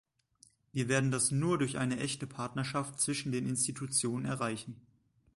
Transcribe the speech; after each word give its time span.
Wir 0.73 0.87
werden 0.87 1.11
das 1.11 1.29
nur 1.29 1.59
durch 1.59 1.77
eine 1.77 1.99
echte 1.99 2.25
Partnerschaft 2.25 2.99
zwischen 2.99 3.31
den 3.31 3.47
Institutionen 3.47 4.25
erreichen. 4.25 4.81